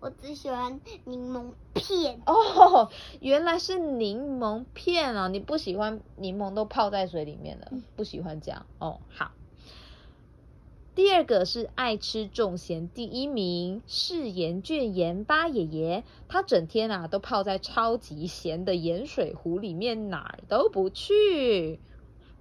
[0.00, 2.20] 我只喜欢柠檬片。
[2.24, 5.28] 哦，原来是柠檬片哦！
[5.28, 9.00] 你不喜欢柠檬都泡在水里面了，不喜欢这样哦。
[9.10, 9.32] 好，
[10.94, 21.78] 第二个是爱吃重咸第一名，是盐卷盐巴爷爷，他整天啊都泡在超级咸的盐水壶里面，哪儿都不去。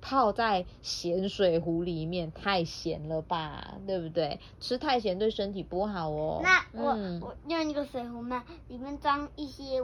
[0.01, 4.39] 泡在咸水壶里面太咸了吧，对不对？
[4.59, 6.41] 吃太咸对身体不好哦。
[6.43, 9.81] 那我、嗯我用一个水壶嘛，里面装一些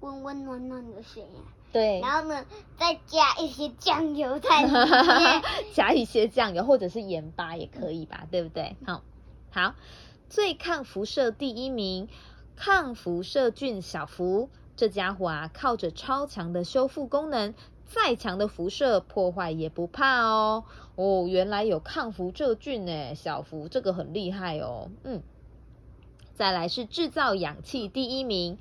[0.00, 2.44] 温温暖暖的水啊，对，然后呢
[2.76, 5.42] 再加一些酱油在里面。
[5.74, 8.76] 加一些酱油或者是盐巴也可以吧，对不对？
[8.86, 9.02] 好，
[9.50, 9.74] 好，
[10.28, 12.08] 最抗辐射第一名，
[12.56, 17.54] 抗辐射菌小福，这家伙啊，靠着超强的修复功能，
[17.88, 20.64] 再强的辐射破坏也不怕哦。
[20.94, 24.90] 哦，原来有抗辐射菌呢，小福这个很厉害哦。
[25.04, 25.22] 嗯，
[26.34, 28.58] 再来是制造氧气第一名，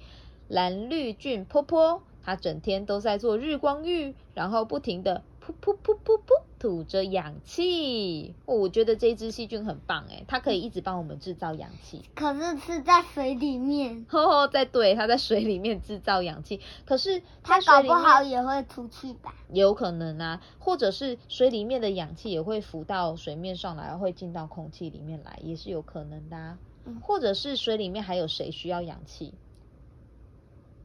[0.48, 8.36] 蓝绿菌坡坡，它整天都在做日光浴，然后不停的噗噗噗噗噗吐着氧气。
[8.46, 12.04] 哦，我觉得这只细菌很棒哎，它可以一直帮我们制造氧气。
[12.16, 19.36] 可是是在水里面，哦，在对，它在水里面制造氧气，可是它搞不好也会出去吧？
[19.52, 26.58] 有可能啊，或者是水里面的氧气也会浮到水面上来，会进到空气里面来，也是有可能的、啊。
[26.86, 29.34] 嗯或者是水里面还有谁需要氧气？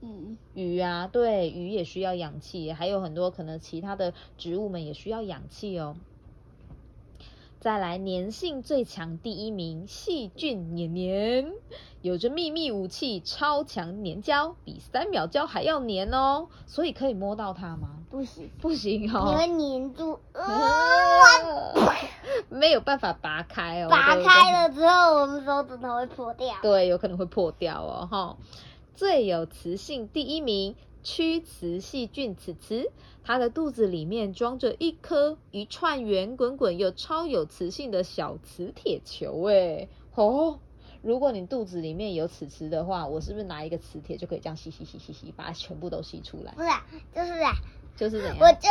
[0.03, 5.97] 鱼鱼啊，对，鱼也需要氧气，还有很多可能其他的植物们也需要氧气哦。
[7.61, 11.53] 再来，粘性最强第一名，细菌黏黏，
[12.01, 18.01] 有着秘密武器，超强粘胶，比三秒胶还要粘哦，所以可以摸到它吗？
[18.11, 20.45] 不行，不行哦你哦，会粘住，呃，
[22.51, 26.57] 没有办法拔开哦，拔开了之后，我们手指头会破掉。
[26.61, 28.37] 对，有可能会破掉哦，哈。
[28.95, 32.91] 最有磁性第一名，屈磁细菌此磁，
[33.25, 39.49] 它的肚子里面装着一颗一串圆滚滚又超有磁性的小磁铁球。
[39.49, 40.59] 哎，哦，
[41.03, 46.53] 如果你肚子里面有此磁的话，我是不是拿一个磁铁就可以这样吸吸吸吸吸，把它全部都吸出来？
[46.53, 47.53] 不是啊，就是啊，
[47.97, 48.37] 就是怎样？
[48.39, 48.69] 我就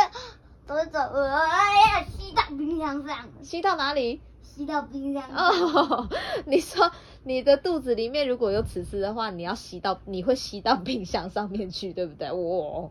[0.64, 4.20] 走一走，我要，吸到冰箱上，吸到哪里？
[4.42, 5.36] 吸到冰箱上。
[5.36, 6.08] 哦，
[6.46, 6.90] 你说
[7.24, 12.32] 你的肚子里面如果有此磁的话，你要吸到，你会吸到冰箱上面去，对不对？
[12.32, 12.90] 哇，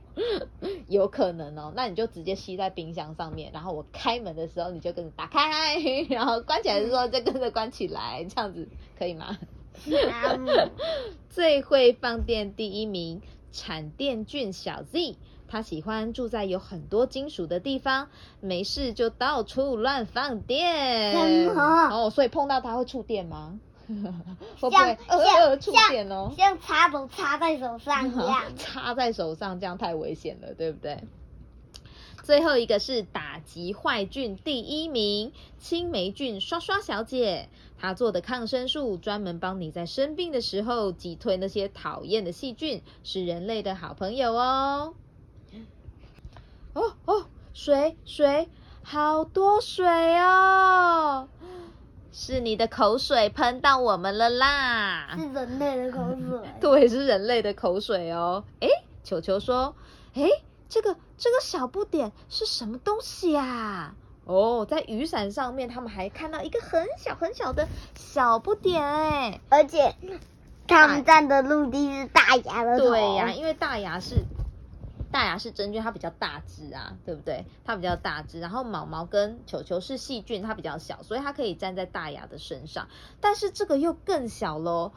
[0.88, 1.74] 有可能哦。
[1.76, 5.76] 那你就直接吸在冰箱上面，然后我开门的时候你就跟着打开，
[6.10, 8.68] 然后关起来的时候再跟着关起来，这样子
[8.98, 9.38] 可以吗？
[11.30, 15.16] 最会放电第一名，产电菌小 Z。
[15.48, 18.08] 他喜欢住在有很多金属的地方，
[18.40, 21.50] 没事就到处乱放电。
[21.50, 23.60] 哦，所以碰到他会触电吗？
[24.60, 26.32] 会不会呃像呃触电哦？
[26.38, 28.44] 像插头插在手上 一样。
[28.58, 31.04] 插在手上，这样太危险了，对不对？
[32.24, 37.50] 最后一个是打击坏菌第一名，青霉菌刷刷小姐，
[37.80, 44.94] 她做的抗生素专门帮你在生病的时候击退那些讨厌的细菌，是人类的好朋友哦。
[46.74, 48.48] 哦哦，水水，
[48.84, 49.86] 好多水
[50.20, 51.28] 哦！
[52.14, 55.16] 是你的口水喷到我们了啦！
[55.18, 56.40] 是人类的口水。
[56.60, 58.44] 对，是人类的口水哦。
[58.60, 58.68] 诶，
[59.04, 59.74] 球球说，
[60.16, 60.30] 诶，
[60.68, 63.96] 这个这个小不点是什么东西啊？
[64.26, 69.40] 哦，在雨伞上面，他们还看到一个很小很小的小不点哎。
[69.50, 69.96] 而且
[70.68, 72.90] 他们站的陆地是大牙的头。
[72.90, 74.16] 对呀、因为大牙是
[75.12, 77.46] 大牙是真菌，它比较大只啊，对不对？
[77.66, 82.88] 它比较大只，然后毛毛跟球球是细菌，它比较小，所以它可以站在大牙的身上。
[83.20, 84.94] 但是这个又更小喽。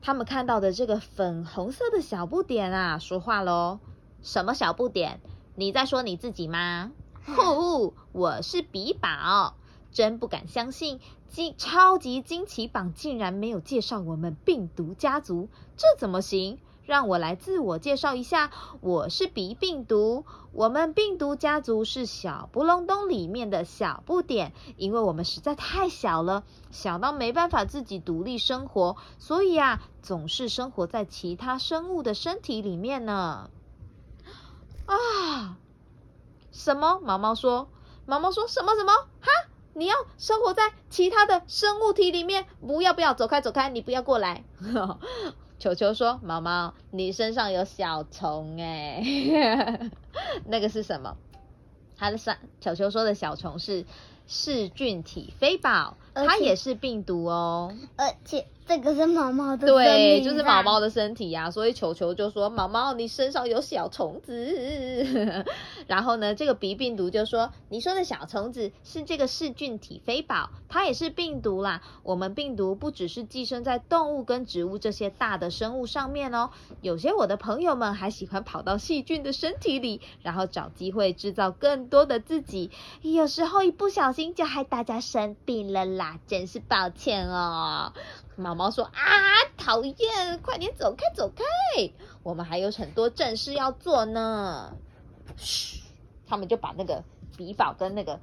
[0.00, 3.78] 他们看到的这个粉红色的小不点啊，说话喽。
[4.22, 5.20] 什么小不点？
[5.54, 6.90] 你在说你自己吗？
[7.24, 9.54] 呼，我是比宝，
[9.92, 16.58] 真不敢相信，惊超级惊奇榜竟然没有介绍我们病毒家族，这怎么行？
[16.84, 20.24] 让我来自我介绍一下，我是鼻病毒。
[20.52, 26.42] 我们病毒家族是小不隆咚里面的小不点，因为我们实在太小了，
[26.72, 33.48] 小到没办法自己独立生活，所以啊，总是生活在其他生物的身体里面呢。
[34.86, 35.56] 啊，
[36.50, 37.00] 什么？
[37.00, 37.68] 毛毛说，
[38.06, 38.92] 毛毛说什么什么？
[39.20, 39.28] 哈，
[39.72, 42.46] 你要生活在其他的生物体里面？
[42.60, 44.44] 不要不要，走开走开，你不要过来。
[45.62, 49.00] 球球说：“毛毛，你身上有小虫哎，
[50.44, 51.16] 那个是什么？
[51.96, 53.86] 他的上球球说的小虫是
[54.26, 57.74] 噬菌体飞宝，它也是病毒哦。
[57.96, 60.82] 而且这个是毛毛的对，就是毛毛的。
[60.82, 65.06] 的身体呀、所以球球就说：“毛毛，你身上有小虫子。”
[65.86, 71.82] 然后呢，这个鼻病毒就说：“你说的小虫子是这个噬菌体飞宝，它也是病毒啦。
[72.02, 82.72] 我们病毒不只是寄生在动物跟植物这些大的生物上面哦，有些我的朋友们还喜欢跑到细菌的身体里，然后找机会制造更多的自己。
[83.02, 87.92] 有时候一不小心就害大家生病了啦，真是抱歉哦。”
[88.36, 89.00] 毛毛说：“啊，
[89.56, 91.44] 讨厌，快点走开，走开！
[92.22, 94.74] 我们还有很多正事要做呢。”
[95.36, 95.82] 嘘，
[96.26, 97.02] 他们就把那个
[97.36, 98.18] 笔宝跟那个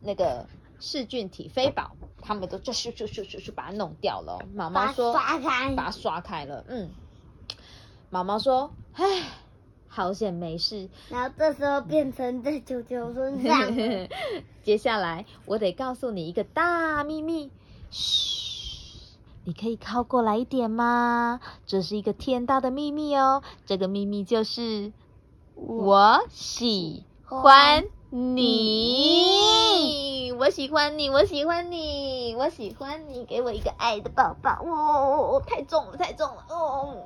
[0.00, 0.46] 那个
[0.80, 4.38] 噬菌体飞宝，他们都就咻咻咻咻咻把它弄掉了哦。
[4.54, 6.90] 毛毛把它说：“刷开把它刷开了。”嗯，
[8.10, 9.22] 毛毛说：“唉，
[9.98, 10.88] 好险没事。
[11.10, 14.08] ”然后这时候变成在球球身上了。
[14.62, 17.50] 接下来我得告诉你一个大秘密，
[17.90, 21.40] 嘘，你可以靠过来一点吗？
[21.66, 24.92] 这是一个天大的秘密哦，这个秘密就是
[25.56, 37.02] 我喜欢你，我喜欢你，我喜欢你，我喜欢你，给我一个爱的抱抱，哦，太重了，太重了，哦，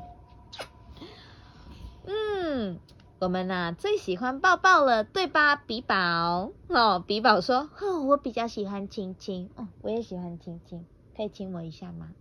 [2.06, 2.78] 嗯。
[3.18, 6.50] 我们呐、最喜欢抱抱了，对吧，比宝？
[6.66, 10.84] 哦，比宝说，哦，我比较喜欢亲亲，哦，我也喜欢亲亲，
[11.16, 12.16] 可以亲我一下吗？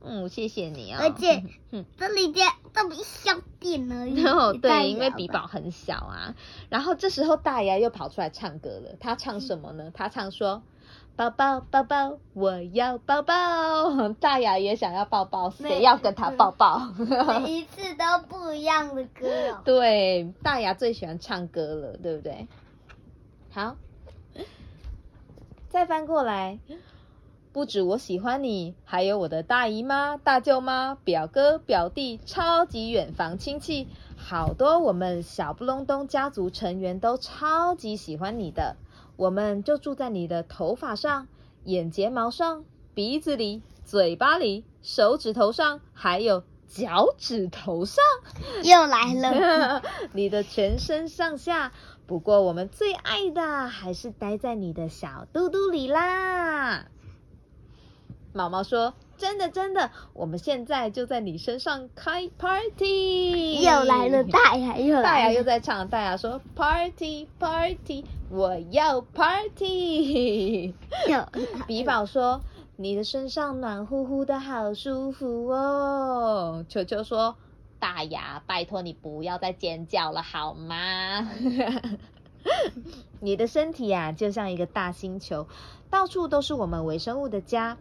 [0.00, 3.30] 嗯，谢谢你啊、而且嗯，这里边这么一小
[3.60, 4.20] 点而已。
[4.26, 6.34] 哦，对，因为比宝很小啊。
[6.68, 9.92] 然后这时候大牙又跑出来唱歌了，他唱什么呢？
[9.94, 10.64] 他唱说
[11.16, 13.34] ：“抱抱抱抱，我要抱抱。”
[14.18, 16.80] 大牙也想要抱抱，谁要跟他抱抱？
[17.40, 19.60] 每一次都不一样的歌哦。
[19.64, 22.48] 对，大牙最喜欢唱歌了，对不对？
[23.52, 23.76] 好，
[25.68, 26.58] 再翻过来，
[27.52, 33.86] 不止我喜欢你，还有我的大姨妈、大舅妈、表哥、表弟，超级远房亲戚，
[34.16, 38.74] 好多我们小不隆咚家族成员都超级喜欢你的。
[39.16, 41.28] 我们就住在你的头发上、
[41.64, 48.02] 眼睫毛上、鼻子里、嘴巴里、手指头上，还有脚趾头上。
[48.64, 51.72] 又来了， 你的全身上下。
[52.06, 56.86] 不过我们最爱的还是待在你的小肚肚里啦。
[58.32, 70.74] 毛毛说：“真的，真的，我们现在就在你身上开 party。”又来了，大牙又来了，大牙又在唱，大牙说：“party party，我要 party。
[71.08, 71.26] ”又
[71.66, 72.40] 比宝说
[72.76, 76.64] ：“你的身上暖乎乎的，好舒服哦。
[76.68, 77.36] ”球球说
[77.78, 81.30] ：“大牙，拜托你不要再尖叫了好吗？
[83.20, 85.46] 你的身体呀、就像一个大星球，
[85.88, 87.78] 到处都是我们微生物的家。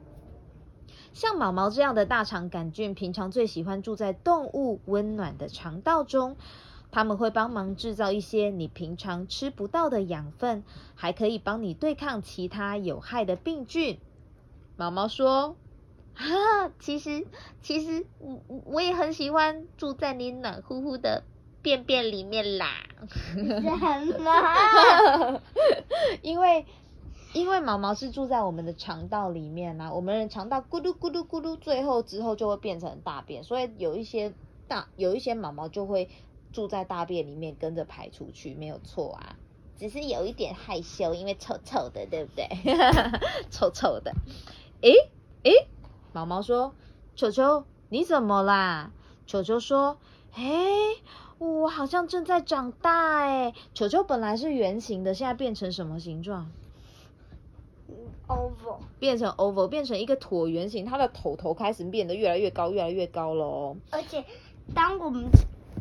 [1.13, 6.35] 像毛毛这样的大肠杆菌，平常最喜欢住在动物温暖的肠道中。
[6.91, 13.97] 它们会帮忙制造一些你平常吃不到的养分，还可以帮你对抗其他有害的病菌。
[14.75, 15.55] 毛毛说
[16.13, 17.25] ：“哈、其实
[17.63, 21.23] 其实我我也很喜欢住在你暖乎乎的
[21.63, 22.67] 便便里面啦。”
[23.23, 25.41] 什么？
[26.21, 26.67] 因为
[27.33, 34.35] 因为毛毛是住在我们的肠道里面啊，我们的肠道咕噜咕噜咕噜，最后之后就会变成大便，所以有一些
[34.67, 36.09] 大有一些毛毛就会
[36.51, 39.39] 住在大便里面跟着排出去，没有错啊。
[39.75, 42.47] 只是有一点害羞，因为臭臭的，对不对？
[43.49, 44.13] 臭臭的。
[44.81, 44.93] 诶
[45.41, 45.51] 诶，
[46.11, 46.75] 毛毛说
[47.15, 48.93] ：“球球，你怎么啦？”
[49.25, 49.97] 球球说
[50.37, 50.67] ：“诶，
[51.39, 53.55] 我好像正在长大诶。
[53.73, 56.53] 球球本来是圆形的，现在变成什么形状？
[58.27, 63.77] Oval 变成 oval，变成一个椭圆形，它的头头开始变得越来越高，越来越高喽。
[63.91, 64.23] 而且
[64.73, 65.25] 当我们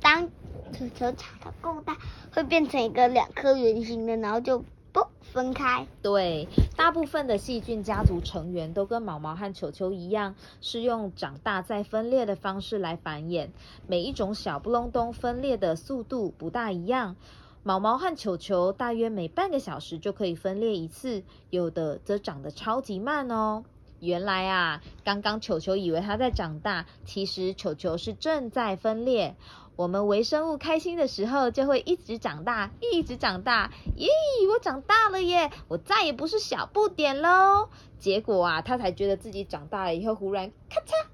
[0.01, 0.29] 当
[0.73, 1.97] 球球长得够大，
[2.33, 5.87] 会变成一个两颗圆形的，然后就不分开。
[6.03, 13.49] 对，大部分的细菌家族成员都跟毛毛和球球一样，是用长大再分裂的方式来繁衍。
[13.87, 17.17] 每一种小不隆咚分裂的速度不大一样。
[17.65, 23.65] 毛毛和球球大约每半个小时就可以分裂一次，有的则长得超级慢哦。
[24.01, 29.37] 原来啊，刚刚球球以为它在长大，其实球球是正在分裂。
[29.77, 33.71] 我们微生物开心的时候，就会一直长大，一直长大。
[33.97, 34.09] 咦，
[34.53, 35.53] 我长大了耶！
[35.69, 37.69] 我再也不是小不点喽。
[37.99, 41.07] 结果啊，他才觉得自己长大了以后，忽然咔嚓，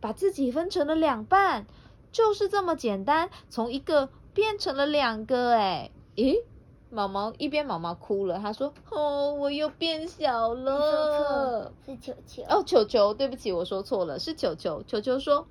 [0.00, 1.64] 把自己分成了两半，
[2.10, 5.50] 就是这么简单，从一个变成了两个。
[5.56, 6.44] 哎，咦，
[6.90, 12.44] 毛毛一边毛毛哭了，他说：“哦，我又变小了了。，是球球。
[12.48, 14.80] 哦，球球，对不起，我说错了，是球球。
[14.84, 15.48] 球球说：“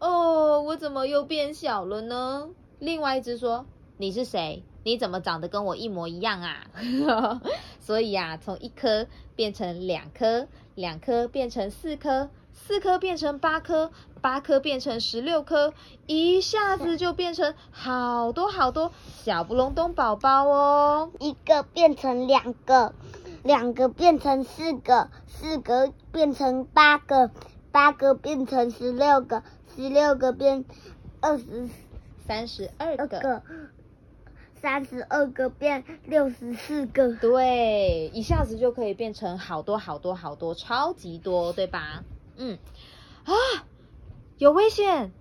[0.00, 2.48] 哦，我怎么又变小了呢？”
[2.80, 3.66] 另外一只说
[3.98, 4.62] ：“你是谁？
[4.84, 6.70] 你怎么长得跟我一模一样啊？”
[7.78, 13.90] 所以啊，从一颗变成两颗，两颗变成四颗，四颗变成八颗，
[14.20, 15.74] 八颗变成十六颗，
[16.06, 18.92] 一下子就变成好多好多
[19.24, 21.10] 小不隆咚宝宝哦。
[21.18, 22.94] 一个变成两个，
[23.42, 27.30] 两个变成四个，四个变成八个，
[27.72, 29.42] 八个变成十六个，
[29.74, 30.64] 十六个变
[31.20, 31.68] 二十
[32.26, 33.02] 三十二个。
[33.02, 33.42] 二个，
[34.60, 37.14] 三十二个变六十四个。
[37.16, 42.04] 对，一下子就可以变成好多好多好多，超级多，对吧？
[42.36, 42.58] 嗯，
[43.24, 43.32] 啊，
[44.38, 45.12] 有危险！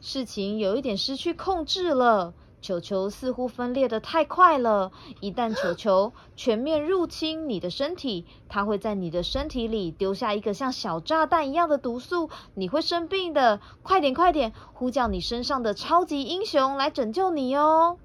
[0.00, 2.32] 事情有一点失去控制了。
[2.62, 13.60] 球球似乎分裂的太快了，一旦球球 全面入侵你的身体，它会在你的身体里丢下一个像小炸弹一样的毒素，你会生病的。
[13.82, 17.96] 快点，快点，呼叫你身上的超级英雄来拯救你哦！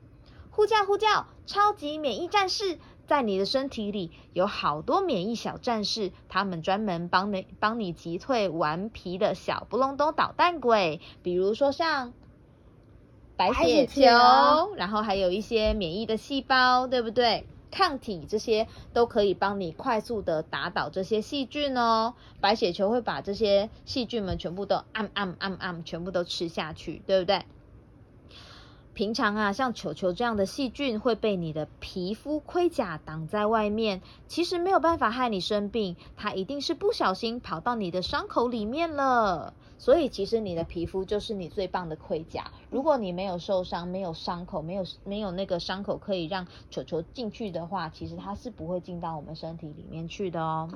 [0.52, 2.80] 呼叫呼叫，超级免疫战士！
[3.08, 12.14] 在你的身体里有好多免疫小战士，他们专门帮你帮你击退顽皮的小不隆咚捣蛋鬼，比如说像
[13.38, 17.46] 白血球球，然后还有一些免疫的细胞，对不对？
[17.72, 22.14] 抗体这些都可以帮你快速的打倒这些细菌哦。
[22.40, 27.44] 白血球会把这些细菌们全部都按按按按，全部都吃下去，对不对？
[28.96, 39.54] 平常啊，像球球这样的细菌会被你的皮肤盔甲挡在外面，其实没有办法害你生病，它一定是不小心跑到你的伤口里面了。
[39.78, 42.50] 所以其实你的皮肤就是你最棒的盔甲。
[42.70, 50.70] 如果你没有受伤、没有伤口、没有没有那个伤口可以让球球进去的话，其实它是不会进到我们身体里面去的哦。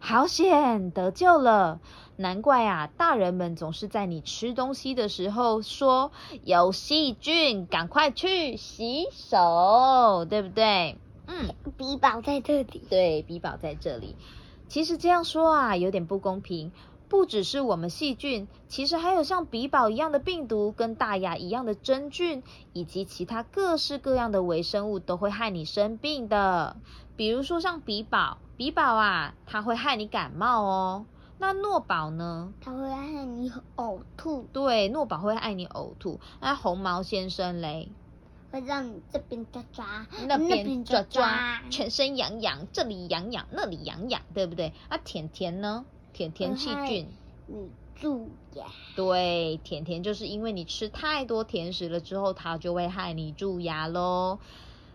[0.00, 1.80] 好险，得救了！
[2.16, 6.10] 难怪啊，大人们总是在你吃东西的时候说
[6.44, 10.96] 有细菌，赶快去洗手，对不对？
[11.26, 12.82] 嗯，比宝在这里。
[12.88, 14.16] 对，比宝在这里。
[14.68, 16.72] 其实这样说啊，有点不公平。
[17.08, 22.42] 不只是我们细菌，其实还有像比宝一样的病毒，跟大牙一样的真菌，
[22.74, 26.76] 以及其他各式各样的微生物都会害你生病的。
[27.18, 31.04] 比如说像比宝，比宝啊，它会害你感冒哦。
[31.38, 32.52] 那诺宝呢？
[32.60, 34.46] 它会害你呕吐。
[34.52, 36.20] 对，诺宝会害你呕吐。
[36.40, 37.88] 那红毛先生嘞？
[38.52, 44.72] 会让你这边抓抓，那边抓抓，全身痒痒，这里痒痒，那里痒痒，对不对？
[44.88, 45.84] 啊，甜甜呢？
[46.12, 47.08] 甜甜细菌，
[47.48, 48.64] 你蛀牙。
[48.94, 54.38] 对，甜甜就是因为你吃太多甜食了之后，它就会害你蛀牙喽。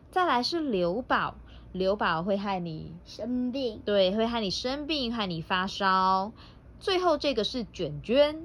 [0.09, 1.35] 再来是刘宝，
[1.73, 3.81] 瘤宝会害你生病。
[3.83, 6.31] 对，会害你生病，害你发烧。
[6.79, 8.43] 最后这个是卷卷，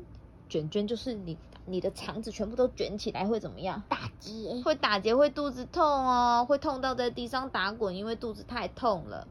[0.48, 3.82] 卷卷就是你你的肠子全部都卷起来会怎么样？
[3.88, 4.62] 打结。
[4.64, 9.28] 会打结，会肚子痛哦，会痛到在地上打滚，因为肚子太痛了。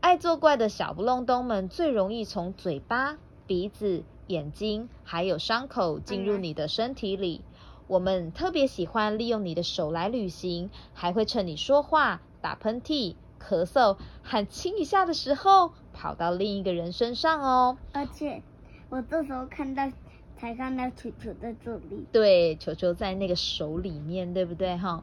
[0.00, 7.42] 爱作怪的小不隆冬们最容易从嘴巴、鼻子、眼睛，还有伤口进入你的身体里。
[7.86, 17.78] 我们特别喜欢利用你的手来旅行，还会趁你说话、打喷嚏、咳嗽、喊亲一下的时候，跑到另一个人身上哦。
[17.94, 18.42] 而且
[18.90, 19.90] 我这时候看到，
[20.36, 22.04] 才看到球球在这里。
[22.12, 25.02] 对，球球在那个手里面，对不对哈？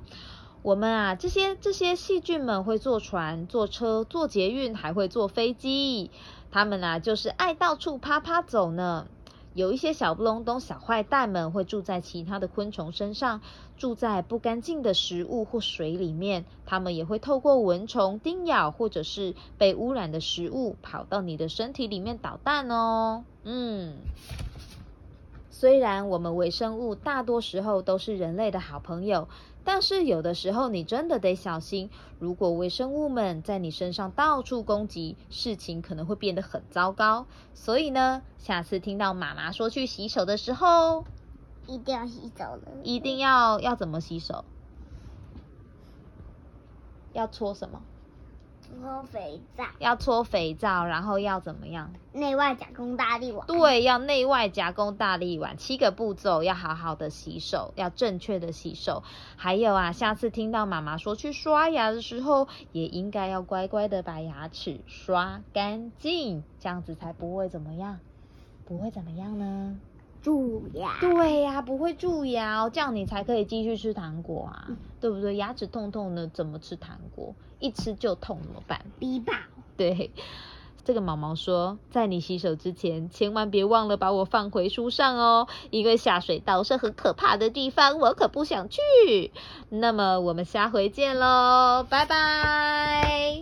[0.61, 6.11] 我们啊，这些这些细菌们会坐船、坐车、坐捷运，还会坐飞机。
[6.51, 9.07] 他们啊，就是爱到处啪啪走呢。
[9.53, 13.41] 有一些小不隆咚、小坏蛋们会住在其他的昆虫身上，
[13.77, 16.45] 住在不干净的食物或水里面。
[16.65, 23.25] 他们也会透过蚊虫叮咬，或者是被污染的食物，跑到你的身体里面捣蛋哦。
[23.43, 23.95] 嗯。
[25.49, 29.27] 虽然我们微生物大多时候都是人类的好朋友，
[29.63, 31.89] 但是有的时候你真的得小心。
[32.19, 37.25] 如果微生物们在你身上到处攻击，事情可能会变得很糟糕。
[37.53, 41.05] 所以呢，下次听到妈妈说去洗手的时候，
[41.67, 42.61] 一定要洗手了。
[42.83, 44.45] 一定要要怎么洗手？
[47.13, 47.81] 要搓什么？
[48.79, 51.93] 搓肥皂，要搓肥皂，然后要怎么样？
[52.13, 53.45] 内外夹攻大力丸。
[53.47, 59.03] 对，要内外夹攻大力丸，七个步骤，要好好的洗手，要正确的洗手。
[59.35, 67.99] 还有啊，下次听到妈妈说去刷牙的时候，也应该要乖乖的把牙齿刷干净，这样子才不会怎么样？
[68.65, 69.77] 不会怎么样呢？
[70.21, 70.97] 蛀牙。
[70.99, 74.67] 对呀，不会蛀牙，这样你才可以继续吃糖果啊，
[74.99, 75.35] 对不对？
[75.35, 77.33] 牙齿痛痛的，怎么吃糖果？
[77.59, 78.81] 一吃就痛怎么办？
[78.99, 79.33] 逼爆。
[79.77, 80.11] 对，
[80.83, 88.79] 这个毛毛说，在你洗手之前，千万别忘了把我放回书上哦，因为下水道是很可怕的地方，我可不想去。
[89.69, 93.41] 那么我们下回见喽，拜拜。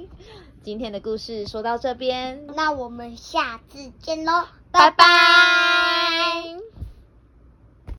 [0.64, 2.48] 今天的故事说到这边。
[2.56, 6.79] 那我们下次见喽拜拜。